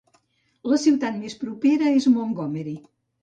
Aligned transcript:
La 0.71 0.79
ciutat 0.83 1.19
més 1.25 1.35
propera 1.43 1.93
és 1.99 2.09
Montgomery. 2.15 2.75